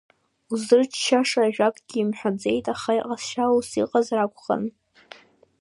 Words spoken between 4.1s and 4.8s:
акәхарын.